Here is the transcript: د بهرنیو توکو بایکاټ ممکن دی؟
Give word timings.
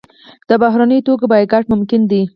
د 0.49 0.51
بهرنیو 0.61 1.05
توکو 1.07 1.25
بایکاټ 1.31 1.63
ممکن 1.73 2.01
دی؟ 2.11 2.21